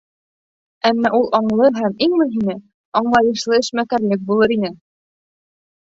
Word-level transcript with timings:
Әммә 0.89 1.11
ул 1.17 1.27
аңлы 1.39 1.69
һәм, 1.75 1.93
иң 2.07 2.17
мөһиме, 2.21 2.57
аңлайышлы 3.03 3.61
эшмәкәрлек 3.61 4.25
булыр 4.31 4.57
ине. 4.61 4.77